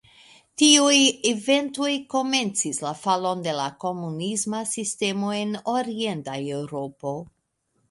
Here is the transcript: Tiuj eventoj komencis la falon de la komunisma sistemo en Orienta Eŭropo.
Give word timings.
Tiuj 0.59 0.95
eventoj 1.31 1.89
komencis 2.13 2.79
la 2.87 2.95
falon 3.03 3.45
de 3.49 3.55
la 3.59 3.69
komunisma 3.85 4.65
sistemo 4.73 5.33
en 5.43 5.55
Orienta 5.77 6.41
Eŭropo. 6.59 7.17